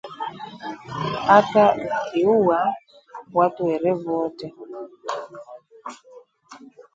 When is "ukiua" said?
2.05-2.75